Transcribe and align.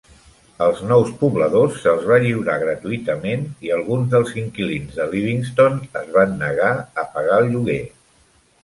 Als 0.67 0.79
nous 0.91 1.11
pobladors 1.19 1.77
se'ls 1.83 2.07
va 2.13 2.17
lliurar 2.23 2.57
gratuïtament 2.65 3.45
i 3.69 3.73
alguns 3.77 4.11
dels 4.15 4.35
inquilins 4.45 4.99
de 5.01 5.09
Livingston 5.13 5.79
es 6.03 6.13
van 6.19 6.37
negar 6.43 6.75
a 6.81 7.07
pagar 7.17 7.41
el 7.47 7.55
lloguer. 7.55 7.83